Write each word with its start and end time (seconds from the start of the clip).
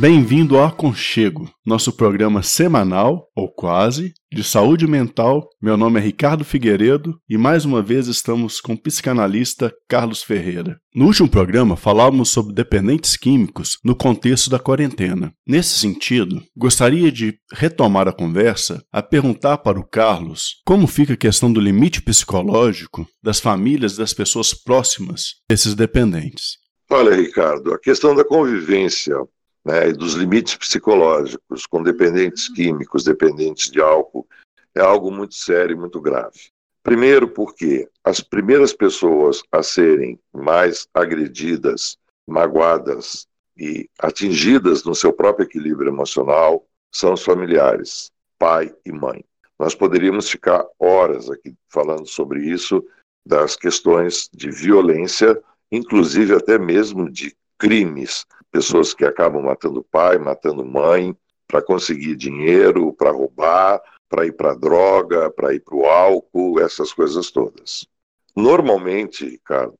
Bem-vindo 0.00 0.56
ao 0.56 0.64
Aconchego, 0.64 1.46
nosso 1.64 1.92
programa 1.92 2.42
semanal, 2.42 3.28
ou 3.36 3.52
quase, 3.52 4.14
de 4.32 4.42
saúde 4.42 4.86
mental. 4.86 5.46
Meu 5.60 5.76
nome 5.76 6.00
é 6.00 6.02
Ricardo 6.02 6.42
Figueiredo 6.42 7.18
e 7.28 7.36
mais 7.36 7.66
uma 7.66 7.82
vez 7.82 8.06
estamos 8.06 8.62
com 8.62 8.72
o 8.72 8.82
psicanalista 8.82 9.70
Carlos 9.86 10.22
Ferreira. 10.22 10.78
No 10.94 11.04
último 11.04 11.28
programa 11.28 11.76
falávamos 11.76 12.30
sobre 12.30 12.54
dependentes 12.54 13.14
químicos 13.14 13.76
no 13.84 13.94
contexto 13.94 14.48
da 14.48 14.58
quarentena. 14.58 15.34
Nesse 15.46 15.78
sentido, 15.78 16.42
gostaria 16.56 17.12
de 17.12 17.34
retomar 17.52 18.08
a 18.08 18.12
conversa 18.12 18.82
a 18.90 19.02
perguntar 19.02 19.58
para 19.58 19.78
o 19.78 19.86
Carlos 19.86 20.62
como 20.64 20.86
fica 20.86 21.12
a 21.12 21.18
questão 21.18 21.52
do 21.52 21.60
limite 21.60 22.00
psicológico 22.00 23.06
das 23.22 23.38
famílias 23.38 23.96
das 23.96 24.14
pessoas 24.14 24.54
próximas 24.54 25.34
desses 25.46 25.74
dependentes. 25.74 26.56
Olha, 26.90 27.14
Ricardo, 27.14 27.74
a 27.74 27.78
questão 27.78 28.16
da 28.16 28.24
convivência 28.24 29.14
né, 29.64 29.88
e 29.88 29.92
dos 29.92 30.14
limites 30.14 30.56
psicológicos 30.56 31.66
com 31.66 31.82
dependentes 31.82 32.48
químicos, 32.48 33.04
dependentes 33.04 33.70
de 33.70 33.80
álcool, 33.80 34.26
é 34.74 34.80
algo 34.80 35.10
muito 35.10 35.34
sério 35.34 35.74
e 35.74 35.78
muito 35.78 36.00
grave. 36.00 36.50
Primeiro, 36.82 37.28
porque 37.28 37.88
as 38.02 38.20
primeiras 38.20 38.72
pessoas 38.72 39.42
a 39.52 39.62
serem 39.62 40.18
mais 40.32 40.88
agredidas, 40.94 41.98
magoadas 42.26 43.26
e 43.56 43.88
atingidas 43.98 44.84
no 44.84 44.94
seu 44.94 45.12
próprio 45.12 45.44
equilíbrio 45.44 45.90
emocional 45.90 46.66
são 46.90 47.12
os 47.12 47.22
familiares, 47.22 48.10
pai 48.38 48.74
e 48.84 48.92
mãe. 48.92 49.24
Nós 49.58 49.74
poderíamos 49.74 50.30
ficar 50.30 50.64
horas 50.78 51.30
aqui 51.30 51.54
falando 51.68 52.06
sobre 52.06 52.42
isso, 52.48 52.82
das 53.26 53.54
questões 53.56 54.30
de 54.32 54.50
violência, 54.50 55.40
inclusive 55.70 56.34
até 56.34 56.58
mesmo 56.58 57.10
de 57.10 57.36
crimes 57.60 58.24
pessoas 58.50 58.92
que 58.92 59.04
acabam 59.04 59.42
matando 59.42 59.84
pai, 59.84 60.18
matando 60.18 60.64
mãe, 60.64 61.16
para 61.46 61.62
conseguir 61.62 62.16
dinheiro, 62.16 62.92
para 62.94 63.10
roubar, 63.10 63.80
para 64.08 64.26
ir 64.26 64.32
para 64.32 64.54
droga, 64.54 65.30
para 65.30 65.54
ir 65.54 65.60
para 65.60 65.76
o 65.76 65.86
álcool, 65.86 66.58
essas 66.58 66.92
coisas 66.92 67.30
todas. 67.30 67.86
Normalmente, 68.34 69.28
Ricardo, 69.28 69.78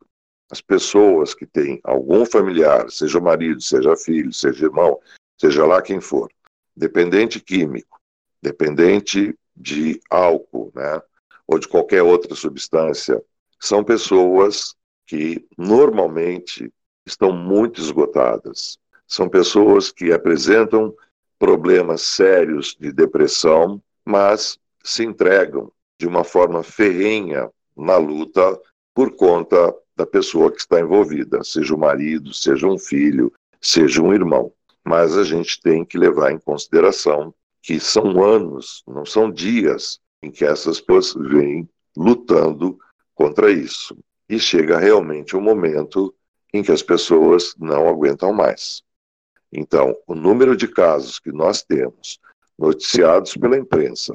as 0.51 0.61
pessoas 0.61 1.35
que 1.35 1.47
têm 1.47 1.81
algum 1.83 2.25
familiar, 2.27 2.91
seja 2.91 3.21
marido, 3.21 3.61
seja 3.61 3.97
filho, 3.97 4.33
seja 4.33 4.67
irmão, 4.67 4.99
seja 5.39 5.65
lá 5.65 5.81
quem 5.81 6.01
for, 6.01 6.29
dependente 6.77 7.41
químico, 7.41 8.01
dependente 8.43 9.37
de 9.57 10.01
álcool, 10.11 10.73
né, 10.75 11.01
ou 11.47 11.59
de 11.59 11.67
qualquer 11.69 12.03
outra 12.03 12.35
substância, 12.35 13.21
são 13.59 13.83
pessoas 13.83 14.75
que 15.07 15.47
normalmente 15.57 16.73
estão 17.11 17.33
muito 17.33 17.81
esgotadas. 17.81 18.79
São 19.07 19.29
pessoas 19.29 19.91
que 19.91 20.13
apresentam 20.13 20.95
problemas 21.39 22.03
sérios 22.03 22.77
de 22.79 22.93
depressão, 22.93 23.83
mas 24.05 24.59
se 24.83 25.05
entregam 25.05 25.71
de 25.99 26.07
uma 26.07 26.25
forma 26.25 26.63
ferrenha 26.63 27.51
na 27.77 27.97
luta 27.97 28.59
por 28.95 29.13
conta 29.13 29.75
da 29.97 30.07
pessoa 30.07 30.51
que 30.51 30.61
está 30.61 30.81
envolvida, 30.81 31.43
seja 31.45 31.75
o 31.75 31.79
marido, 31.79 32.33
seja 32.33 32.67
um 32.67 32.79
filho, 32.79 33.33
seja 33.61 34.03
um 34.03 34.15
irmão. 34.15 34.53
Mas 34.85 35.17
a 35.17 35.25
gente 35.25 35.61
tem 35.61 35.85
que 35.85 35.99
levar 35.99 36.33
em 36.33 36.39
consideração 36.39 37.35
que 37.63 37.79
são 37.79 38.23
anos, 38.23 38.83
não 38.87 39.05
são 39.05 39.31
dias, 39.31 40.01
em 40.23 40.31
que 40.31 40.45
essas 40.45 40.81
pessoas 40.81 41.31
vêm 41.31 41.69
lutando 41.97 42.79
contra 43.15 43.51
isso. 43.51 43.97
E 44.29 44.39
chega 44.39 44.79
realmente 44.79 45.37
um 45.37 45.41
momento 45.41 46.15
em 46.53 46.63
que 46.63 46.73
as 46.73 46.83
pessoas 46.83 47.55
não 47.59 47.89
aguentam 47.89 48.33
mais. 48.33 48.83
Então, 49.53 49.97
o 50.07 50.15
número 50.15 50.57
de 50.57 50.69
casos 50.69 51.19
que 51.19 51.33
nós 51.33 51.63
temos 51.63 52.19
noticiados 52.59 53.37
pela 53.37 53.57
imprensa 53.57 54.15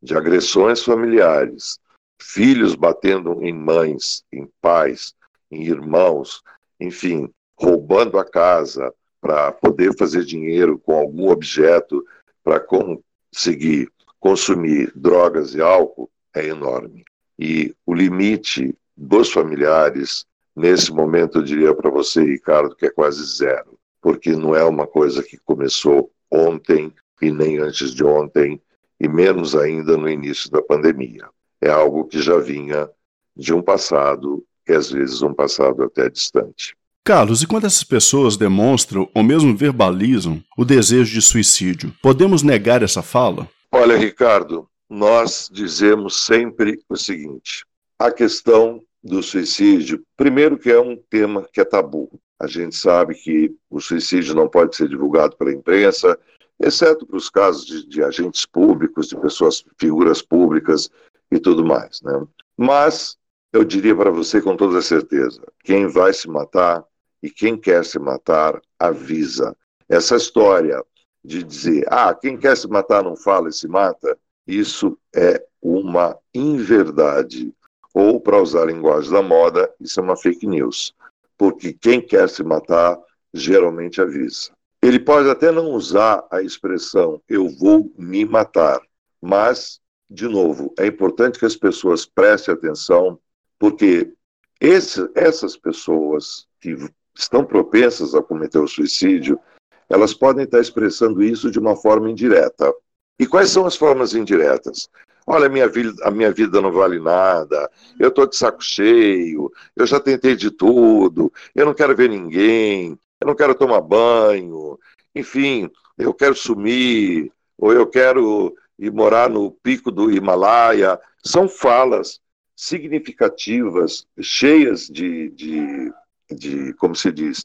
de 0.00 0.16
agressões 0.16 0.82
familiares, 0.82 1.78
filhos 2.20 2.74
batendo 2.74 3.42
em 3.42 3.52
mães, 3.52 4.24
em 4.32 4.48
pais, 4.60 5.14
em 5.50 5.64
irmãos, 5.64 6.42
enfim, 6.78 7.28
roubando 7.56 8.18
a 8.18 8.24
casa 8.24 8.94
para 9.20 9.50
poder 9.50 9.96
fazer 9.96 10.24
dinheiro 10.24 10.78
com 10.78 10.94
algum 10.94 11.28
objeto 11.28 12.04
para 12.44 12.60
conseguir 12.60 13.90
consumir 14.20 14.92
drogas 14.94 15.54
e 15.54 15.60
álcool 15.60 16.10
é 16.34 16.46
enorme. 16.46 17.04
E 17.38 17.74
o 17.84 17.94
limite 17.94 18.76
dos 18.96 19.32
familiares 19.32 20.24
Nesse 20.58 20.92
momento, 20.92 21.38
eu 21.38 21.42
diria 21.42 21.72
para 21.72 21.88
você, 21.88 22.20
Ricardo, 22.20 22.74
que 22.74 22.86
é 22.86 22.90
quase 22.90 23.24
zero, 23.24 23.78
porque 24.02 24.32
não 24.32 24.56
é 24.56 24.64
uma 24.64 24.88
coisa 24.88 25.22
que 25.22 25.38
começou 25.38 26.10
ontem 26.28 26.92
e 27.22 27.30
nem 27.30 27.58
antes 27.58 27.94
de 27.94 28.02
ontem, 28.02 28.60
e 29.00 29.06
menos 29.06 29.54
ainda 29.54 29.96
no 29.96 30.08
início 30.08 30.50
da 30.50 30.60
pandemia. 30.60 31.28
É 31.60 31.70
algo 31.70 32.06
que 32.06 32.20
já 32.20 32.38
vinha 32.38 32.90
de 33.36 33.54
um 33.54 33.62
passado, 33.62 34.44
e 34.68 34.72
às 34.72 34.90
vezes 34.90 35.22
um 35.22 35.32
passado 35.32 35.84
até 35.84 36.10
distante. 36.10 36.76
Carlos, 37.04 37.40
e 37.40 37.46
quando 37.46 37.66
essas 37.66 37.84
pessoas 37.84 38.36
demonstram 38.36 39.08
ou 39.14 39.22
mesmo 39.22 39.56
verbalizam 39.56 40.42
o 40.56 40.64
desejo 40.64 41.12
de 41.12 41.22
suicídio, 41.22 41.94
podemos 42.02 42.42
negar 42.42 42.82
essa 42.82 43.00
fala? 43.00 43.48
Olha, 43.70 43.96
Ricardo, 43.96 44.68
nós 44.90 45.48
dizemos 45.52 46.24
sempre 46.24 46.80
o 46.88 46.96
seguinte: 46.96 47.64
a 47.96 48.10
questão 48.10 48.82
do 49.02 49.22
suicídio, 49.22 50.04
primeiro 50.16 50.58
que 50.58 50.70
é 50.70 50.80
um 50.80 50.96
tema 50.96 51.46
que 51.52 51.60
é 51.60 51.64
tabu. 51.64 52.10
A 52.40 52.46
gente 52.46 52.76
sabe 52.76 53.14
que 53.14 53.54
o 53.70 53.80
suicídio 53.80 54.34
não 54.34 54.48
pode 54.48 54.76
ser 54.76 54.88
divulgado 54.88 55.36
pela 55.36 55.52
imprensa, 55.52 56.18
exceto 56.60 57.06
para 57.06 57.16
os 57.16 57.28
casos 57.28 57.64
de, 57.66 57.88
de 57.88 58.02
agentes 58.02 58.44
públicos, 58.44 59.08
de 59.08 59.16
pessoas, 59.16 59.64
figuras 59.78 60.22
públicas 60.22 60.90
e 61.30 61.38
tudo 61.38 61.64
mais. 61.64 62.00
Né? 62.02 62.12
Mas 62.56 63.16
eu 63.52 63.64
diria 63.64 63.94
para 63.94 64.10
você 64.10 64.40
com 64.40 64.56
toda 64.56 64.82
certeza: 64.82 65.42
quem 65.64 65.86
vai 65.86 66.12
se 66.12 66.28
matar 66.28 66.84
e 67.22 67.30
quem 67.30 67.56
quer 67.56 67.84
se 67.84 67.98
matar, 67.98 68.60
avisa. 68.78 69.56
Essa 69.88 70.16
história 70.16 70.84
de 71.24 71.42
dizer, 71.42 71.84
ah, 71.88 72.14
quem 72.14 72.36
quer 72.36 72.56
se 72.56 72.68
matar 72.68 73.02
não 73.02 73.16
fala 73.16 73.48
e 73.48 73.52
se 73.52 73.66
mata, 73.66 74.16
isso 74.46 74.96
é 75.14 75.44
uma 75.60 76.16
inverdade 76.32 77.52
ou, 77.98 78.20
para 78.20 78.40
usar 78.40 78.62
a 78.62 78.66
linguagem 78.66 79.10
da 79.10 79.20
moda, 79.20 79.68
isso 79.80 79.98
é 79.98 80.02
uma 80.04 80.16
fake 80.16 80.46
news, 80.46 80.94
porque 81.36 81.72
quem 81.72 82.00
quer 82.00 82.28
se 82.28 82.44
matar 82.44 82.96
geralmente 83.34 84.00
avisa. 84.00 84.52
Ele 84.80 85.00
pode 85.00 85.28
até 85.28 85.50
não 85.50 85.72
usar 85.72 86.24
a 86.30 86.40
expressão 86.40 87.20
eu 87.28 87.48
vou 87.48 87.92
me 87.98 88.24
matar, 88.24 88.80
mas, 89.20 89.80
de 90.08 90.28
novo, 90.28 90.72
é 90.78 90.86
importante 90.86 91.40
que 91.40 91.44
as 91.44 91.56
pessoas 91.56 92.06
prestem 92.06 92.54
atenção, 92.54 93.18
porque 93.58 94.12
esse, 94.60 95.10
essas 95.16 95.56
pessoas 95.56 96.46
que 96.60 96.76
estão 97.16 97.44
propensas 97.44 98.14
a 98.14 98.22
cometer 98.22 98.60
o 98.60 98.68
suicídio, 98.68 99.40
elas 99.88 100.14
podem 100.14 100.44
estar 100.44 100.60
expressando 100.60 101.20
isso 101.20 101.50
de 101.50 101.58
uma 101.58 101.74
forma 101.74 102.08
indireta. 102.08 102.72
E 103.18 103.26
quais 103.26 103.50
são 103.50 103.66
as 103.66 103.74
formas 103.74 104.14
indiretas? 104.14 104.88
Olha, 105.30 105.46
minha 105.46 105.68
vida, 105.68 105.92
a 106.04 106.10
minha 106.10 106.32
vida 106.32 106.58
não 106.58 106.72
vale 106.72 106.98
nada, 106.98 107.70
eu 107.98 108.08
estou 108.08 108.26
de 108.26 108.34
saco 108.34 108.64
cheio, 108.64 109.52
eu 109.76 109.86
já 109.86 110.00
tentei 110.00 110.34
de 110.34 110.50
tudo, 110.50 111.30
eu 111.54 111.66
não 111.66 111.74
quero 111.74 111.94
ver 111.94 112.08
ninguém, 112.08 112.98
eu 113.20 113.26
não 113.26 113.34
quero 113.34 113.54
tomar 113.54 113.82
banho, 113.82 114.78
enfim, 115.14 115.70
eu 115.98 116.14
quero 116.14 116.34
sumir, 116.34 117.30
ou 117.58 117.74
eu 117.74 117.86
quero 117.86 118.56
ir 118.78 118.90
morar 118.90 119.28
no 119.28 119.50
pico 119.50 119.90
do 119.90 120.10
Himalaia. 120.10 120.98
São 121.22 121.46
falas 121.46 122.20
significativas, 122.56 124.06
cheias 124.18 124.86
de, 124.86 125.28
de, 125.28 125.92
de 126.30 126.72
como 126.74 126.96
se 126.96 127.12
diz, 127.12 127.44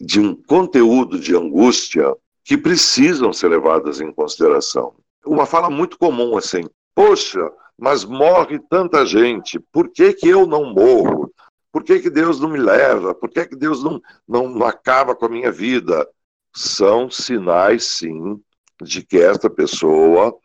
de 0.00 0.18
um 0.18 0.34
conteúdo 0.34 1.20
de 1.20 1.36
angústia 1.36 2.16
que 2.42 2.58
precisam 2.58 3.32
ser 3.32 3.46
levadas 3.46 4.00
em 4.00 4.10
consideração. 4.10 4.96
Uma 5.24 5.46
fala 5.46 5.70
muito 5.70 5.96
comum 5.96 6.36
assim: 6.36 6.68
Poxa, 6.94 7.50
mas 7.78 8.04
morre 8.04 8.58
tanta 8.58 9.04
gente, 9.04 9.58
por 9.72 9.88
que, 9.88 10.12
que 10.12 10.28
eu 10.28 10.46
não 10.46 10.72
morro? 10.72 11.32
Por 11.72 11.82
que, 11.82 12.00
que 12.00 12.10
Deus 12.10 12.38
não 12.38 12.50
me 12.50 12.58
leva? 12.58 13.14
Por 13.14 13.30
que, 13.30 13.46
que 13.46 13.56
Deus 13.56 13.82
não, 13.82 14.00
não, 14.28 14.48
não 14.48 14.66
acaba 14.66 15.14
com 15.14 15.24
a 15.24 15.28
minha 15.28 15.50
vida? 15.50 16.06
São 16.54 17.10
sinais, 17.10 17.84
sim, 17.84 18.38
de 18.80 19.02
que 19.02 19.18
esta 19.18 19.48
pessoa 19.48 20.36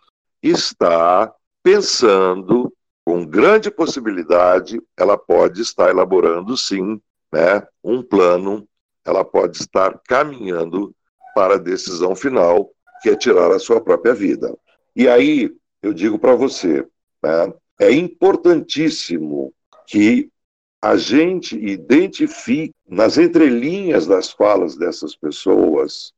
está 0.42 1.34
pensando, 1.62 2.74
com 3.04 3.26
grande 3.26 3.70
possibilidade, 3.70 4.82
ela 4.98 5.18
pode 5.18 5.62
estar 5.62 5.90
elaborando, 5.90 6.56
sim, 6.56 7.02
né, 7.32 7.66
um 7.84 8.02
plano, 8.02 8.68
ela 9.06 9.24
pode 9.24 9.58
estar 9.58 10.00
caminhando 10.08 10.94
para 11.36 11.56
a 11.56 11.60
decisão 11.60 12.16
final, 12.16 12.70
que 13.02 13.10
é 13.10 13.16
tirar 13.16 13.52
a 13.52 13.60
sua 13.60 13.80
própria 13.80 14.14
vida. 14.14 14.58
E 14.96 15.08
aí, 15.08 15.54
eu 15.82 15.94
digo 15.94 16.18
para 16.18 16.36
você, 16.36 16.86
né, 17.24 17.54
é 17.80 17.92
importantíssimo 17.92 19.54
que 19.86 20.30
a 20.82 20.96
gente 20.96 21.58
identifique 21.58 22.74
nas 22.88 23.18
entrelinhas 23.18 24.06
das 24.06 24.32
falas 24.32 24.76
dessas 24.76 25.16
pessoas 25.16 26.14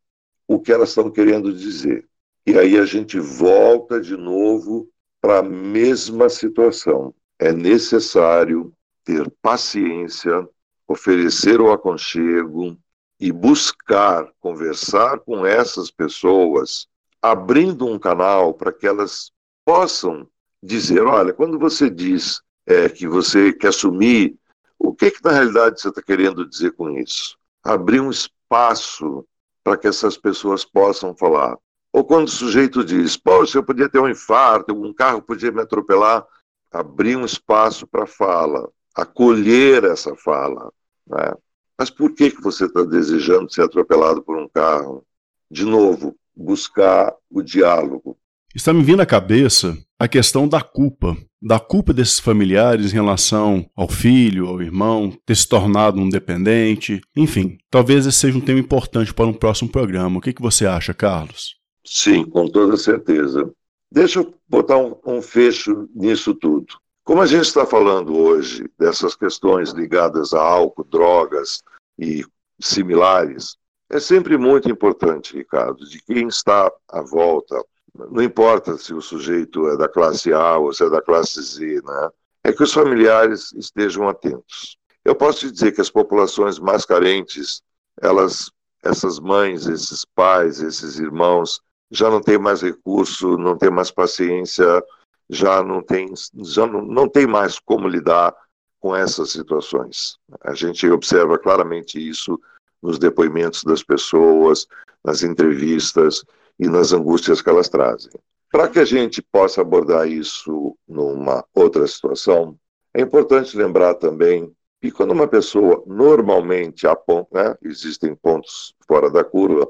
o 0.48 0.60
que 0.60 0.72
elas 0.72 0.90
estão 0.90 1.10
querendo 1.10 1.54
dizer. 1.54 2.08
E 2.46 2.58
aí 2.58 2.78
a 2.78 2.86
gente 2.86 3.20
volta 3.20 4.02
de 4.02 4.18
novo 4.18 4.90
para 5.22 5.40
a 5.40 5.44
mesma 5.44 6.30
situação. 6.30 7.14
É 7.38 7.52
necessário 7.54 8.74
ter 9.04 9.30
paciência, 9.42 10.48
oferecer 10.88 11.62
o 11.62 11.72
aconchego 11.72 12.78
e 13.20 13.32
buscar 13.32 14.28
conversar 14.40 15.20
com 15.20 15.46
essas 15.46 15.92
pessoas, 15.92 16.88
abrindo 17.22 17.86
um 17.86 18.00
canal 18.00 18.54
para 18.54 18.74
que 18.74 18.88
elas 18.88 19.32
possam 19.66 20.28
dizer: 20.62 21.02
olha, 21.02 21.34
quando 21.34 21.58
você 21.58 21.90
diz 21.90 22.42
é, 22.66 22.90
que 22.90 23.08
você 23.08 23.54
quer 23.54 23.70
assumir, 23.70 24.38
o 24.78 24.94
que, 24.94 25.12
que 25.12 25.24
na 25.24 25.32
realidade 25.32 25.82
você 25.82 25.90
está 25.90 26.02
querendo 26.02 26.48
dizer 26.48 26.72
com 26.72 26.90
isso? 26.92 27.38
Abrir 27.64 28.00
um 28.00 28.10
espaço 28.10 29.26
para 29.64 29.78
que 29.78 29.88
essas 29.88 30.18
pessoas 30.18 30.64
possam 30.64 31.16
falar. 31.16 31.58
Ou 31.92 32.04
quando 32.04 32.28
o 32.28 32.32
sujeito 32.32 32.84
diz, 32.84 33.18
poxa, 33.18 33.58
eu 33.58 33.64
podia 33.64 33.90
ter 33.90 34.00
um 34.00 34.08
infarto, 34.08 34.74
um 34.74 34.94
carro 34.94 35.22
podia 35.22 35.52
me 35.52 35.62
atropelar, 35.62 36.26
abrir 36.72 37.16
um 37.16 37.26
espaço 37.26 37.88
para 37.88 38.06
fala, 38.06 38.70
acolher 38.96 39.84
essa 39.84 40.16
fala. 40.16 40.72
Né? 41.08 41.34
Mas 41.78 41.90
por 41.90 42.14
que, 42.14 42.32
que 42.32 42.42
você 42.42 42.66
está 42.66 42.84
desejando 42.84 43.52
ser 43.52 43.64
atropelado 43.64 44.22
por 44.22 44.38
um 44.38 44.48
carro? 44.48 45.06
De 45.50 45.66
novo, 45.66 46.16
buscar 46.36 47.16
o 47.30 47.42
diálogo. 47.42 48.18
Está 48.56 48.74
me 48.74 48.82
vindo 48.82 49.00
à 49.00 49.06
cabeça 49.06 49.78
a 50.00 50.08
questão 50.08 50.48
da 50.48 50.60
culpa, 50.60 51.16
da 51.40 51.60
culpa 51.60 51.94
desses 51.94 52.20
familiares 52.20 52.92
em 52.92 52.96
relação 52.96 53.70
ao 53.76 53.88
filho, 53.88 54.48
ao 54.48 54.60
irmão, 54.60 55.16
ter 55.24 55.36
se 55.36 55.48
tornado 55.48 56.00
um 56.00 56.10
dependente, 56.10 57.00
enfim. 57.16 57.60
Talvez 57.70 58.08
esse 58.08 58.18
seja 58.18 58.36
um 58.36 58.42
tema 58.42 58.60
importante 58.60 59.14
para 59.14 59.28
um 59.28 59.34
próximo 59.34 59.70
programa. 59.70 60.18
O 60.18 60.22
que, 60.22 60.34
que 60.34 60.42
você 60.42 60.66
acha, 60.66 60.96
Carlos? 60.96 61.58
Sim, 61.86 62.26
com 62.26 62.48
toda 62.48 62.76
certeza. 62.76 63.52
Deixa 63.92 64.20
eu 64.20 64.34
botar 64.48 64.78
um, 64.78 64.96
um 65.06 65.22
fecho 65.22 65.88
nisso 65.94 66.34
tudo. 66.34 66.74
Como 67.04 67.22
a 67.22 67.28
gente 67.28 67.46
está 67.46 67.68
falando 67.68 68.18
hoje 68.18 68.68
dessas 68.80 69.16
questões 69.16 69.72
ligadas 69.74 70.34
a 70.34 70.42
álcool, 70.42 70.84
drogas 70.86 71.62
e 72.00 72.26
similares, 72.60 73.58
é 73.92 74.00
sempre 74.00 74.40
muito 74.40 74.68
importante, 74.70 75.38
Ricardo, 75.38 75.88
de 75.88 76.02
quem 76.02 76.28
está 76.28 76.72
à 76.88 77.02
volta, 77.02 77.64
não 78.12 78.24
importa 78.24 78.78
se 78.78 78.94
o 78.94 79.02
sujeito 79.02 79.68
é 79.68 79.78
da 79.78 79.90
classe 79.90 80.32
A 80.32 80.58
ou 80.58 80.74
se 80.74 80.84
é 80.84 80.90
da 80.90 81.02
classe 81.02 81.42
Z, 81.42 81.82
né? 81.84 82.10
é 82.44 82.54
que 82.54 82.64
os 82.64 82.74
familiares 82.74 83.52
estejam 83.54 84.08
atentos. 84.08 84.78
Eu 85.04 85.16
posso 85.16 85.40
te 85.40 85.52
dizer 85.52 85.72
que 85.74 85.82
as 85.82 85.90
populações 85.90 86.60
mais 86.60 86.86
carentes, 86.86 87.62
elas, 88.02 88.52
essas 88.84 89.20
mães, 89.20 89.66
esses 89.68 90.06
pais, 90.06 90.62
esses 90.62 91.00
irmãos, 91.00 91.62
já 91.92 92.10
não 92.10 92.22
têm 92.22 92.38
mais 92.38 92.62
recurso, 92.62 93.38
não 93.38 93.58
têm 93.58 93.70
mais 93.70 93.92
paciência, 93.92 94.84
já 95.30 95.64
não 95.64 95.82
tem, 95.82 96.12
já 96.44 96.66
não, 96.66 96.82
não 96.82 97.08
tem 97.08 97.28
mais 97.28 97.60
como 97.60 97.88
lidar 97.88 98.34
com 98.80 98.96
essas 98.96 99.32
situações. 99.32 100.18
A 100.42 100.54
gente 100.54 100.90
observa 100.90 101.38
claramente 101.38 102.00
isso 102.00 102.40
nos 102.82 102.98
depoimentos 102.98 103.64
das 103.64 103.84
pessoas, 103.84 104.68
nas 105.04 105.24
entrevistas 105.24 106.24
e 106.60 106.68
nas 106.68 106.92
angústias 106.92 107.42
que 107.42 107.50
elas 107.50 107.70
trazem. 107.70 108.12
Para 108.52 108.68
que 108.68 108.80
a 108.80 108.86
gente 108.86 109.22
possa 109.22 109.62
abordar 109.62 110.08
isso 110.08 110.76
numa 110.88 111.46
outra 111.54 111.86
situação, 111.88 112.58
é 112.94 113.02
importante 113.02 113.56
lembrar 113.56 113.94
também 113.96 114.52
que 114.82 114.92
quando 114.92 115.12
uma 115.12 115.28
pessoa 115.28 115.84
normalmente 115.86 116.88
há 116.88 116.96
ponto, 116.96 117.28
né, 117.34 117.56
existem 117.62 118.16
pontos 118.16 118.74
fora 118.88 119.10
da 119.10 119.24
curva, 119.24 119.70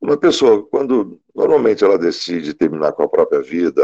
uma 0.00 0.16
pessoa 0.16 0.62
quando 0.62 1.18
normalmente 1.34 1.84
ela 1.84 1.98
decide 1.98 2.54
terminar 2.54 2.92
com 2.92 3.02
a 3.02 3.08
própria 3.08 3.40
vida, 3.40 3.82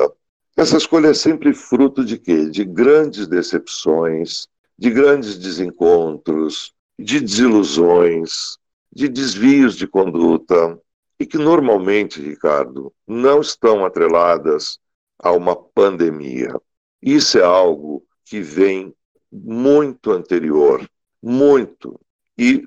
essa 0.57 0.77
escolha 0.77 1.09
é 1.09 1.15
sempre 1.15 1.53
fruto 1.53 2.05
de 2.05 2.19
quê? 2.19 2.49
De 2.49 2.65
grandes 2.65 3.27
decepções, 3.27 4.47
de 4.79 4.91
grandes 4.91 5.37
desencontros, 5.37 6.73
de 6.99 7.21
desilusões, 7.21 8.57
de 8.93 9.09
desvios 9.09 9.75
de 9.75 9.87
conduta, 9.87 10.79
e 11.19 11.27
que 11.27 11.39
normalmente, 11.39 12.21
Ricardo, 12.21 12.93
não 13.07 13.41
estão 13.41 13.85
atreladas 13.85 14.79
a 15.19 15.33
uma 15.33 15.55
pandemia. 15.55 16.55
Isso 17.01 17.39
é 17.39 17.45
algo 17.45 18.05
que 18.25 18.41
vem 18.41 18.95
muito 19.31 20.11
anterior, 20.11 20.89
muito. 21.23 22.01
E, 22.37 22.67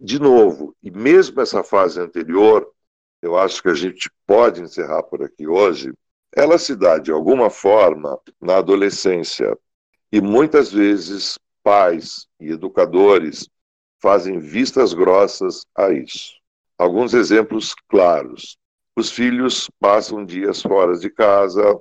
de 0.00 0.18
novo, 0.18 0.76
e 0.82 0.90
mesmo 0.90 1.40
essa 1.40 1.64
fase 1.64 2.00
anterior, 2.00 2.70
eu 3.22 3.36
acho 3.36 3.62
que 3.62 3.68
a 3.68 3.74
gente 3.74 4.10
pode 4.26 4.60
encerrar 4.60 5.02
por 5.02 5.22
aqui 5.22 5.46
hoje, 5.46 5.92
ela 6.34 6.58
se 6.58 6.76
dá 6.76 6.98
de 6.98 7.10
alguma 7.10 7.50
forma 7.50 8.18
na 8.40 8.58
adolescência. 8.58 9.56
E 10.12 10.20
muitas 10.20 10.70
vezes 10.70 11.38
pais 11.62 12.26
e 12.40 12.50
educadores 12.52 13.48
fazem 14.00 14.38
vistas 14.38 14.92
grossas 14.92 15.66
a 15.74 15.90
isso. 15.90 16.37
Alguns 16.78 17.12
exemplos 17.12 17.74
claros. 17.88 18.56
Os 18.96 19.10
filhos 19.10 19.68
passam 19.80 20.24
dias 20.24 20.62
fora 20.62 20.96
de 20.96 21.10
casa 21.10 21.78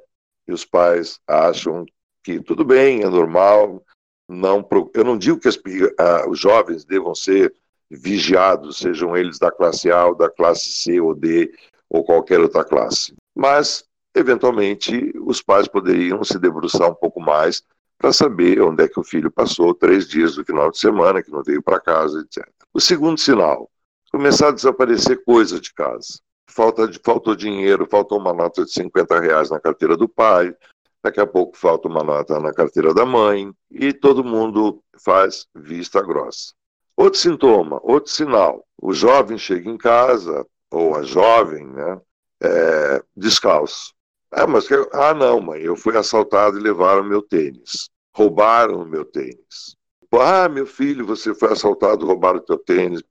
e 0.48 0.52
os 0.52 0.66
pais 0.66 1.20
acham 1.28 1.86
que 2.24 2.42
tudo 2.42 2.66
bem, 2.66 3.04
é 3.04 3.10
normal. 3.10 3.84
Não, 4.28 4.68
eu 4.94 5.04
não 5.04 5.18
digo 5.18 5.40
que 5.40 5.48
as, 5.48 5.56
uh, 5.56 6.30
os 6.30 6.40
jovens 6.40 6.84
devam 6.84 7.16
ser 7.16 7.54
vigiados, 7.90 8.78
sejam 8.78 9.16
eles 9.16 9.40
da 9.40 9.52
classe 9.52 9.90
A 9.90 10.08
ou 10.08 10.16
da 10.16 10.30
classe 10.30 10.72
C 10.72 11.00
ou 11.00 11.16
D 11.16 11.54
ou 11.90 12.04
qualquer 12.04 12.40
outra 12.40 12.66
classe. 12.66 13.14
Mas 13.36 13.86
eventualmente 14.16 15.14
os 15.22 15.42
pais 15.42 15.68
poderiam 15.68 16.24
se 16.24 16.40
debruçar 16.40 16.90
um 16.90 16.96
pouco 16.96 17.20
mais 17.20 17.64
para 17.98 18.12
saber 18.12 18.62
onde 18.62 18.84
é 18.84 18.88
que 18.88 19.00
o 19.00 19.04
filho 19.04 19.32
passou 19.32 19.74
três 19.74 20.08
dias 20.08 20.36
do 20.36 20.46
final 20.46 20.70
de 20.72 20.78
semana, 20.78 21.22
que 21.22 21.32
não 21.32 21.44
veio 21.44 21.62
para 21.62 21.80
casa, 21.80 22.20
etc. 22.22 22.48
O 22.74 22.80
segundo 22.80 23.20
sinal, 23.20 23.70
começar 24.12 24.50
a 24.50 24.52
desaparecer 24.52 25.24
coisas 25.24 25.62
de 25.62 25.74
casa. 25.74 26.20
Falta 26.50 26.88
de, 26.88 27.00
faltou 27.04 27.36
dinheiro, 27.36 27.88
faltou 27.90 28.20
uma 28.20 28.34
nota 28.34 28.66
de 28.66 28.72
50 28.72 29.20
reais 29.20 29.50
na 29.50 29.60
carteira 29.60 29.98
do 29.98 30.08
pai, 30.08 30.56
daqui 31.04 31.20
a 31.20 31.28
pouco 31.28 31.58
falta 31.58 31.88
uma 31.88 32.04
nota 32.04 32.40
na 32.40 32.54
carteira 32.54 32.94
da 32.94 33.06
mãe, 33.06 33.52
e 33.70 33.94
todo 33.94 34.24
mundo 34.24 34.82
faz 35.04 35.46
vista 35.56 36.02
grossa. 36.02 36.54
Outro 36.96 37.20
sintoma, 37.20 37.80
outro 37.84 38.12
sinal, 38.12 38.66
o 38.82 38.94
jovem 38.94 39.38
chega 39.38 39.70
em 39.70 39.78
casa, 39.78 40.46
ou 40.72 40.96
a 40.96 41.04
jovem, 41.04 41.66
né, 41.68 42.02
é, 42.42 43.04
descalço. 43.16 43.94
Ah, 44.32 44.48
mas 44.48 44.68
ah, 44.94 45.14
não, 45.14 45.40
mãe, 45.40 45.62
eu 45.62 45.76
fui 45.76 45.96
assaltado 45.96 46.58
e 46.58 46.62
levaram 46.62 47.04
meu 47.04 47.22
tênis. 47.22 47.90
Roubaram 48.16 48.82
o 48.82 48.86
meu 48.86 49.06
tênis. 49.06 49.76
Ah, 50.12 50.50
meu 50.50 50.66
filho, 50.66 51.06
você 51.06 51.34
foi 51.34 51.52
assaltado, 51.52 52.06
roubaram 52.06 52.40
o 52.40 52.42
teu 52.42 52.58
tênis. 52.58 53.02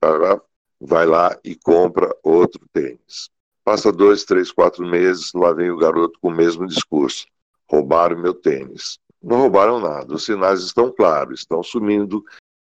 Vai 0.79 1.05
lá 1.05 1.37
e 1.43 1.55
compra 1.55 2.15
outro 2.23 2.61
tênis. 2.71 3.29
Passa 3.63 3.91
dois, 3.91 4.23
três, 4.23 4.51
quatro 4.51 4.85
meses, 4.85 5.33
lá 5.33 5.51
vem 5.51 5.71
o 5.71 5.77
garoto 5.77 6.19
com 6.21 6.29
o 6.29 6.35
mesmo 6.35 6.67
discurso. 6.67 7.25
Roubaram 7.69 8.17
meu 8.17 8.33
tênis. 8.33 8.99
Não 9.21 9.39
roubaram 9.39 9.79
nada, 9.79 10.13
os 10.13 10.23
sinais 10.23 10.61
estão 10.61 10.91
claros, 10.91 11.39
estão 11.39 11.63
sumindo 11.63 12.23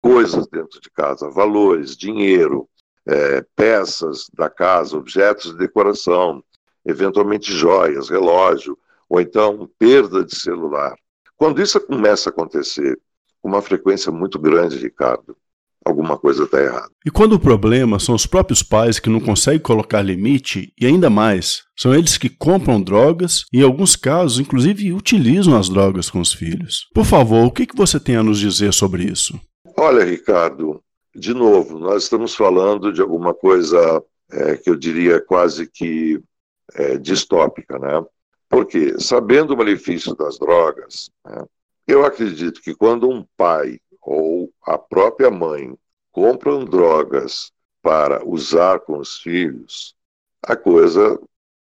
coisas 0.01 0.47
dentro 0.47 0.81
de 0.81 0.91
casa, 0.91 1.31
valores, 1.31 1.97
dinheiro, 1.97 2.69
é, 3.07 3.45
peças 3.57 4.31
da 4.35 4.51
casa, 4.51 4.97
objetos 4.97 5.53
de 5.53 5.59
decoração, 5.59 6.45
eventualmente 6.85 7.53
joias, 7.53 8.09
relógio, 8.09 8.79
ou 9.09 9.21
então 9.21 9.69
perda 9.79 10.25
de 10.25 10.37
celular. 10.37 10.95
Quando 11.37 11.61
isso 11.61 11.81
começa 11.81 12.29
a 12.29 12.33
acontecer 12.33 13.01
com 13.41 13.49
uma 13.49 13.63
frequência 13.63 14.13
muito 14.13 14.39
grande, 14.39 14.79
Ricardo, 14.79 15.37
alguma 15.85 16.17
coisa 16.17 16.45
está 16.45 16.61
errada. 16.61 16.91
E 17.05 17.11
quando 17.11 17.35
o 17.35 17.39
problema 17.39 17.99
são 17.99 18.15
os 18.15 18.27
próprios 18.27 18.63
pais 18.63 18.99
que 18.99 19.11
não 19.11 19.21
conseguem 19.21 19.61
colocar 19.61 20.01
limite, 20.01 20.73
e 20.81 20.87
ainda 20.87 21.11
mais, 21.11 21.63
são 21.77 21.95
eles 21.95 22.17
que 22.17 22.29
compram 22.29 22.81
drogas 22.81 23.45
e, 23.53 23.59
em 23.59 23.63
alguns 23.63 23.95
casos, 23.95 24.41
inclusive 24.41 24.93
utilizam 24.93 25.57
as 25.57 25.69
drogas 25.69 26.09
com 26.09 26.21
os 26.21 26.33
filhos. 26.33 26.89
Por 26.95 27.05
favor, 27.05 27.45
o 27.45 27.51
que, 27.51 27.67
que 27.67 27.77
você 27.77 28.01
tem 28.01 28.17
a 28.17 28.23
nos 28.23 28.39
dizer 28.39 28.73
sobre 28.73 29.05
isso? 29.05 29.39
Olha, 29.77 30.05
Ricardo, 30.05 30.81
de 31.15 31.35
novo, 31.35 31.79
nós 31.79 32.05
estamos 32.05 32.35
falando 32.35 32.93
de 32.93 33.01
alguma 33.01 33.35
coisa 33.35 34.03
é, 34.33 34.57
que 34.57 34.71
eu 34.71 34.77
diria 34.77 35.21
quase 35.21 35.67
que 35.71 36.21
é, 36.75 36.97
distópica, 36.97 37.79
né? 37.79 38.05
Porque, 38.49 39.01
sabendo 39.01 39.53
o 39.53 39.57
malefício 39.57 40.15
das 40.15 40.39
drogas, 40.39 41.11
né, 41.25 41.45
eu 41.87 42.05
acredito 42.05 42.63
que 42.63 42.75
quando 42.75 43.09
um 43.09 43.25
pai 43.37 43.79
ou 44.05 44.53
a 44.63 44.77
própria 44.77 45.31
mãe 45.31 45.75
compram 46.13 46.65
drogas 46.65 47.51
para 47.83 48.25
usar 48.25 48.81
com 48.81 48.99
os 48.99 49.19
filhos, 49.19 49.95
a 50.43 50.55
coisa 50.57 51.21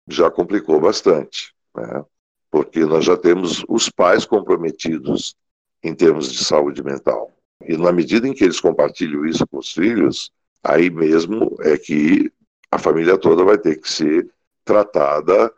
já 0.07 0.31
complicou 0.31 0.79
bastante, 0.79 1.53
né? 1.75 2.05
Porque 2.49 2.85
nós 2.85 3.03
já 3.03 3.17
temos 3.17 3.65
os 3.67 3.89
pais 3.89 4.25
comprometidos 4.25 5.35
em 5.83 5.93
termos 5.93 6.31
de 6.31 6.43
saúde 6.43 6.83
mental. 6.83 7.35
E 7.67 7.75
na 7.75 7.91
medida 7.91 8.27
em 8.27 8.33
que 8.33 8.43
eles 8.43 8.59
compartilham 8.59 9.25
isso 9.25 9.45
com 9.47 9.57
os 9.57 9.73
filhos, 9.73 10.31
aí 10.63 10.89
mesmo 10.89 11.55
é 11.61 11.77
que 11.77 12.31
a 12.71 12.77
família 12.77 13.17
toda 13.17 13.43
vai 13.43 13.57
ter 13.57 13.79
que 13.79 13.91
ser 13.91 14.29
tratada, 14.63 15.53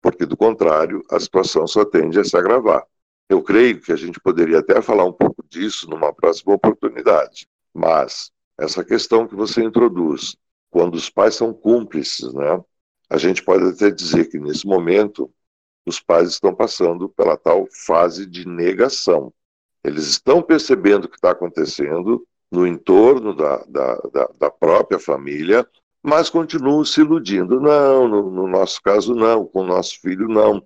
porque 0.00 0.24
do 0.24 0.36
contrário, 0.36 1.02
a 1.10 1.20
situação 1.20 1.66
só 1.66 1.84
tende 1.84 2.18
a 2.18 2.24
se 2.24 2.36
agravar. 2.36 2.84
Eu 3.30 3.40
creio 3.44 3.80
que 3.80 3.92
a 3.92 3.96
gente 3.96 4.18
poderia 4.18 4.58
até 4.58 4.82
falar 4.82 5.04
um 5.04 5.12
pouco 5.12 5.44
disso 5.48 5.88
numa 5.88 6.12
próxima 6.12 6.52
oportunidade, 6.52 7.46
mas 7.72 8.32
essa 8.58 8.84
questão 8.84 9.24
que 9.24 9.36
você 9.36 9.62
introduz, 9.62 10.36
quando 10.68 10.96
os 10.96 11.08
pais 11.08 11.36
são 11.36 11.54
cúmplices, 11.54 12.34
né? 12.34 12.60
A 13.08 13.16
gente 13.16 13.44
pode 13.44 13.68
até 13.68 13.88
dizer 13.88 14.28
que 14.28 14.36
nesse 14.36 14.66
momento 14.66 15.32
os 15.86 16.00
pais 16.00 16.30
estão 16.30 16.52
passando 16.52 17.08
pela 17.08 17.36
tal 17.36 17.68
fase 17.70 18.26
de 18.26 18.48
negação. 18.48 19.32
Eles 19.84 20.08
estão 20.08 20.42
percebendo 20.42 21.04
o 21.04 21.08
que 21.08 21.16
está 21.16 21.30
acontecendo 21.30 22.26
no 22.50 22.66
entorno 22.66 23.32
da, 23.32 23.58
da, 23.68 23.94
da, 24.12 24.28
da, 24.40 24.50
própria 24.50 24.98
família, 24.98 25.64
mas 26.02 26.28
continuam 26.28 26.84
se 26.84 27.00
iludindo. 27.00 27.60
Não, 27.60 28.08
no, 28.08 28.28
no, 28.28 28.48
nosso 28.48 28.82
caso, 28.82 29.14
não, 29.14 29.46
com 29.46 29.60
o 29.60 29.66
nosso 29.66 30.00
filho, 30.00 30.26
não, 30.26 30.60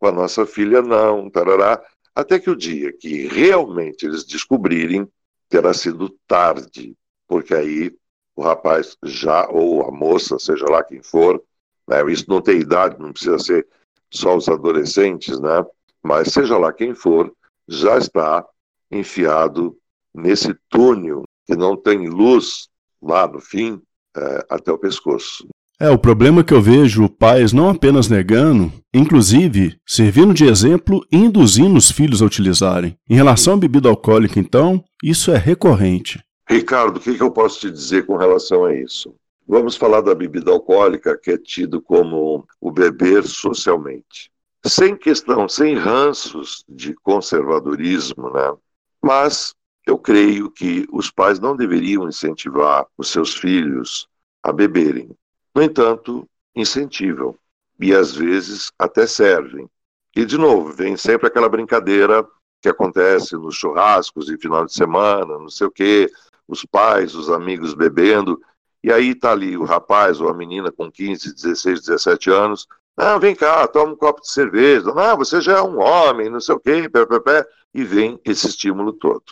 com 0.00 0.06
a 0.08 0.12
nossa 0.12 0.44
filha, 0.44 0.82
não, 0.82 1.30
tarará. 1.30 1.80
Até 2.18 2.40
que 2.40 2.50
o 2.50 2.56
dia 2.56 2.92
que 2.92 3.28
realmente 3.28 4.04
eles 4.04 4.24
descobrirem, 4.24 5.08
terá 5.48 5.72
sido 5.72 6.10
tarde, 6.26 6.96
porque 7.28 7.54
aí 7.54 7.96
o 8.34 8.42
rapaz 8.42 8.96
já, 9.04 9.48
ou 9.48 9.86
a 9.86 9.92
moça, 9.92 10.36
seja 10.36 10.68
lá 10.68 10.82
quem 10.82 11.00
for, 11.00 11.40
né, 11.86 12.02
isso 12.10 12.24
não 12.26 12.42
tem 12.42 12.58
idade, 12.58 12.98
não 12.98 13.12
precisa 13.12 13.38
ser 13.38 13.68
só 14.10 14.36
os 14.36 14.48
adolescentes, 14.48 15.38
né? 15.38 15.64
Mas 16.02 16.32
seja 16.32 16.58
lá 16.58 16.72
quem 16.72 16.92
for, 16.92 17.32
já 17.68 17.96
está 17.96 18.44
enfiado 18.90 19.78
nesse 20.12 20.52
túnel 20.68 21.22
que 21.46 21.54
não 21.54 21.76
tem 21.76 22.08
luz 22.08 22.68
lá 23.00 23.28
no 23.28 23.38
fim 23.38 23.80
é, 24.16 24.44
até 24.50 24.72
o 24.72 24.78
pescoço. 24.78 25.46
É, 25.80 25.88
o 25.88 25.96
problema 25.96 26.42
que 26.42 26.52
eu 26.52 26.60
vejo 26.60 27.08
pais 27.08 27.52
não 27.52 27.70
apenas 27.70 28.08
negando, 28.08 28.72
inclusive 28.92 29.78
servindo 29.86 30.34
de 30.34 30.44
exemplo 30.44 31.06
e 31.12 31.16
induzindo 31.16 31.78
os 31.78 31.88
filhos 31.88 32.20
a 32.20 32.26
utilizarem. 32.26 32.98
Em 33.08 33.14
relação 33.14 33.54
à 33.54 33.56
bebida 33.56 33.88
alcoólica, 33.88 34.40
então, 34.40 34.82
isso 35.00 35.30
é 35.30 35.36
recorrente. 35.36 36.20
Ricardo, 36.50 36.96
o 36.96 37.00
que, 37.00 37.16
eu 37.22 37.30
posso 37.30 37.60
te 37.60 37.70
dizer 37.70 38.06
com 38.06 38.16
relação 38.16 38.64
a 38.64 38.74
isso? 38.74 39.14
Vamos 39.46 39.76
falar 39.76 40.00
da 40.00 40.16
bebida 40.16 40.50
alcoólica, 40.50 41.16
que 41.16 41.30
é 41.30 41.38
tido 41.38 41.80
como 41.80 42.44
o 42.60 42.72
beber 42.72 43.22
socialmente. 43.22 44.32
Sem 44.66 44.96
questão, 44.96 45.48
sem 45.48 45.76
ranços 45.76 46.64
de 46.68 46.92
conservadorismo, 46.92 48.30
né? 48.30 48.52
Mas 49.00 49.54
eu 49.86 49.96
creio 49.96 50.50
que 50.50 50.88
os 50.92 51.08
pais 51.08 51.38
não 51.38 51.56
deveriam 51.56 52.08
incentivar 52.08 52.84
os 52.98 53.12
seus 53.12 53.36
filhos 53.36 54.08
a 54.42 54.52
beberem. 54.52 55.08
No 55.54 55.62
entanto, 55.62 56.28
incentivam 56.54 57.36
e 57.80 57.94
às 57.94 58.14
vezes 58.14 58.72
até 58.78 59.06
servem. 59.06 59.68
E 60.14 60.24
de 60.24 60.36
novo, 60.36 60.72
vem 60.72 60.96
sempre 60.96 61.28
aquela 61.28 61.48
brincadeira 61.48 62.26
que 62.60 62.68
acontece 62.68 63.36
nos 63.36 63.54
churrascos 63.54 64.26
de 64.26 64.36
final 64.36 64.64
de 64.64 64.72
semana, 64.72 65.38
não 65.38 65.48
sei 65.48 65.66
o 65.66 65.70
quê, 65.70 66.10
os 66.46 66.64
pais, 66.64 67.14
os 67.14 67.30
amigos 67.30 67.74
bebendo, 67.74 68.40
e 68.82 68.92
aí 68.92 69.14
tá 69.14 69.32
ali 69.32 69.56
o 69.56 69.64
rapaz 69.64 70.20
ou 70.20 70.28
a 70.28 70.34
menina 70.34 70.72
com 70.72 70.90
15, 70.90 71.34
16, 71.34 71.82
17 71.82 72.30
anos. 72.30 72.66
Ah, 72.96 73.18
vem 73.18 73.34
cá, 73.34 73.66
toma 73.68 73.92
um 73.92 73.96
copo 73.96 74.20
de 74.20 74.30
cerveja. 74.30 74.92
Ah, 74.96 75.14
você 75.14 75.40
já 75.40 75.58
é 75.58 75.62
um 75.62 75.78
homem, 75.78 76.28
não 76.30 76.40
sei 76.40 76.54
o 76.54 76.60
quê, 76.60 76.88
pé, 76.88 77.06
pé, 77.06 77.20
pé. 77.20 77.46
E 77.74 77.84
vem 77.84 78.20
esse 78.24 78.48
estímulo 78.48 78.92
todo. 78.92 79.22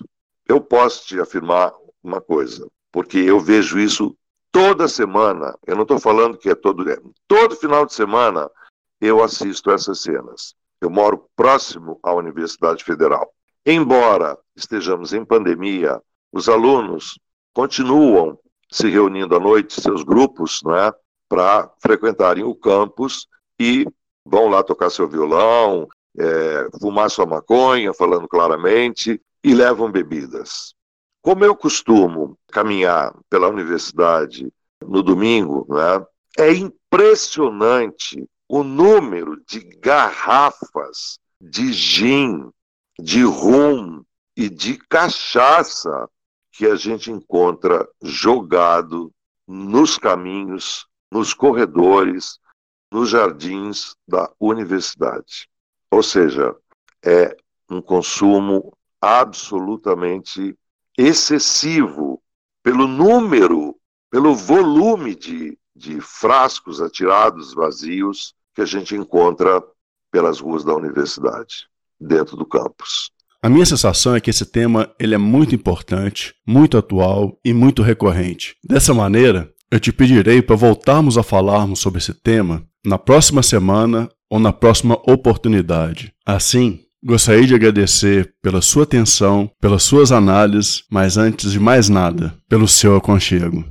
Eu 0.49 0.61
posso 0.61 1.07
te 1.07 1.19
afirmar 1.19 1.73
uma 2.03 2.21
coisa, 2.21 2.69
porque 2.93 3.19
eu 3.19 3.41
vejo 3.41 3.79
isso 3.79 4.17
toda 4.57 4.89
semana. 4.89 5.55
Eu 5.67 5.75
não 5.75 5.83
estou 5.83 6.01
falando 6.01 6.39
que 6.39 6.49
é 6.49 6.55
todo 6.55 6.83
todo 7.29 7.57
final 7.57 7.85
de 7.85 7.93
semana 7.93 8.51
eu 8.99 9.23
assisto 9.23 9.71
essas 9.71 10.01
cenas. 10.01 10.55
Eu 10.81 10.89
moro 10.89 11.29
próximo 11.37 12.01
à 12.03 12.15
Universidade 12.15 12.83
Federal. 12.83 13.31
Embora 13.67 14.39
estejamos 14.57 15.13
em 15.13 15.27
pandemia, 15.27 16.01
os 16.33 16.49
alunos 16.49 17.19
continuam 17.53 18.39
se 18.73 18.89
reunindo 18.89 19.37
à 19.37 19.41
noite, 19.41 19.79
seus 19.79 20.03
grupos, 20.03 20.63
né, 20.65 20.91
para 21.29 21.71
frequentarem 21.79 22.43
o 22.43 22.55
campus 22.55 23.29
e 23.61 23.87
vão 24.25 24.49
lá 24.49 24.63
tocar 24.63 24.89
seu 24.89 25.07
violão, 25.07 25.87
é, 26.19 26.69
fumar 26.81 27.11
sua 27.11 27.27
maconha, 27.27 27.93
falando 27.93 28.27
claramente, 28.27 29.21
e 29.45 29.55
levam 29.55 29.93
bebidas. 29.93 30.76
Como 31.27 31.45
eu 31.45 31.57
costumo 31.57 32.39
caminhar 32.53 33.13
pela 33.29 33.49
universidade 33.49 34.49
no 34.81 35.03
domingo, 35.03 35.67
né, 35.69 36.07
é 36.39 36.53
impressionante 36.53 38.25
o 38.49 38.63
número 38.63 39.43
de 39.45 39.59
garrafas 39.81 41.19
de 41.41 41.73
gin, 41.73 42.49
de 42.97 43.25
rum 43.25 44.05
e 44.37 44.49
de 44.49 44.79
cachaça 44.89 46.09
que 46.53 46.65
a 46.65 46.77
gente 46.77 47.11
encontra 47.11 47.89
jogado 48.01 49.13
nos 49.49 49.99
caminhos, 49.99 50.87
nos 51.11 51.35
corredores, 51.35 52.39
nos 52.89 53.11
jardins 53.11 53.97
da 54.07 54.31
universidade. 54.39 55.49
Ou 55.91 56.05
seja, 56.05 56.55
é 57.05 57.37
um 57.69 57.83
consumo 57.83 58.73
absolutamente 59.01 60.57
excessivo 60.97 62.21
pelo 62.63 62.87
número, 62.87 63.77
pelo 64.11 64.35
volume 64.35 65.15
de, 65.15 65.59
de 65.75 66.01
frascos 66.01 66.81
atirados 66.81 67.55
vazios 67.55 68.35
que 68.55 68.63
a 68.63 68.67
gente 68.67 68.95
encontra 68.95 69.63
pelas 70.11 70.41
ruas 70.41 70.65
da 70.65 70.75
universidade, 70.75 71.67
dentro 72.01 72.37
do 72.37 72.47
campus. 72.47 73.11
A 73.43 73.49
minha 73.49 73.67
sensação 73.67 74.17
é 74.17 74.21
que 74.21 74.31
esse 74.31 74.47
tema 74.47 74.91
ele 74.99 75.15
é 75.15 75.19
muito 75.19 75.55
importante, 75.55 76.35
muito 76.47 76.77
atual 76.79 77.39
e 77.45 77.53
muito 77.53 77.83
recorrente. 77.83 78.57
Dessa 78.65 78.95
maneira, 78.95 79.53
eu 79.71 79.79
te 79.79 79.93
pedirei 79.93 80.41
para 80.41 80.57
voltarmos 80.57 81.19
a 81.19 81.23
falarmos 81.23 81.81
sobre 81.81 81.99
esse 81.99 82.15
tema 82.15 82.67
na 82.85 82.99
próxima 82.99 83.43
semana 83.43 84.09
ou 84.31 84.41
na 84.41 84.53
próxima 84.53 84.95
oportunidade. 85.07 86.13
Assim, 86.25 86.86
gostaria 87.07 87.47
de 87.47 87.55
agradecer 87.55 88.35
pela 88.43 88.61
sua 88.61 88.83
atenção, 88.83 89.49
pelas 89.61 89.85
suas 89.85 90.11
análises, 90.11 90.85
mas 90.91 91.17
antes 91.17 91.53
de 91.53 91.61
mais 91.61 91.89
nada, 91.89 92.35
pelo 92.49 92.67
seu 92.67 92.97
aconchego. 92.97 93.65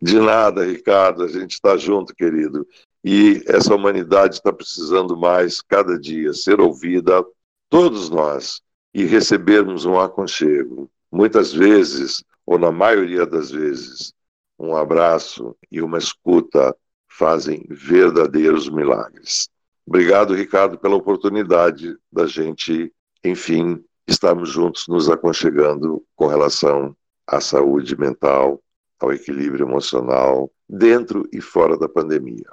De 0.00 0.20
nada, 0.20 0.66
Ricardo, 0.66 1.24
a 1.24 1.28
gente 1.28 1.52
está 1.52 1.78
junto, 1.78 2.14
querido. 2.14 2.66
E 3.02 3.42
essa 3.46 3.74
humanidade 3.74 4.34
está 4.34 4.52
precisando 4.52 5.16
mais, 5.16 5.62
cada 5.62 5.98
dia, 5.98 6.34
ser 6.34 6.60
ouvida, 6.60 7.24
todos 7.70 8.10
nós, 8.10 8.60
e 8.92 9.06
recebermos 9.06 9.86
um 9.86 9.98
aconchego. 9.98 10.90
Muitas 11.10 11.50
vezes, 11.50 12.22
ou 12.44 12.58
na 12.58 12.70
maioria 12.70 13.24
das 13.24 13.50
vezes, 13.50 14.12
um 14.58 14.76
abraço 14.76 15.56
e 15.72 15.80
uma 15.80 15.96
escuta 15.96 16.76
fazem 17.08 17.64
verdadeiros 17.70 18.68
milagres. 18.68 19.48
Obrigado, 19.90 20.36
Ricardo, 20.36 20.78
pela 20.78 20.94
oportunidade 20.94 21.96
da 22.12 22.24
gente, 22.24 22.92
enfim, 23.24 23.82
estarmos 24.06 24.48
juntos 24.48 24.86
nos 24.86 25.10
aconchegando 25.10 26.00
com 26.14 26.28
relação 26.28 26.94
à 27.26 27.40
saúde 27.40 27.98
mental, 27.98 28.62
ao 29.00 29.12
equilíbrio 29.12 29.66
emocional, 29.66 30.48
dentro 30.68 31.28
e 31.32 31.40
fora 31.40 31.76
da 31.76 31.88
pandemia. 31.88 32.46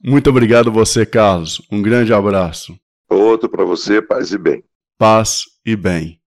Muito 0.00 0.30
obrigado 0.30 0.70
você, 0.70 1.04
Carlos. 1.04 1.60
Um 1.68 1.82
grande 1.82 2.14
abraço. 2.14 2.78
Outro 3.10 3.48
para 3.48 3.64
você, 3.64 4.00
paz 4.00 4.30
e 4.30 4.38
bem. 4.38 4.62
Paz 4.96 5.46
e 5.66 5.74
bem. 5.74 6.20